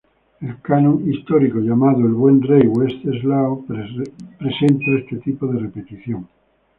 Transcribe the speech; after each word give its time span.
El 0.41 0.55
canon 0.63 1.07
histórico 1.13 1.59
llamado 1.59 1.99
El 1.99 2.13
buen 2.13 2.41
rey 2.41 2.65
Wenceslao 2.65 3.63
presenta 3.67 4.97
este 4.97 5.17
tipo 5.23 5.45
de 5.45 5.59
repetición. 5.59 6.27